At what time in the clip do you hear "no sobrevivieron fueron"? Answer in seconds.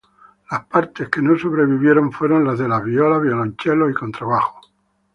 1.21-2.43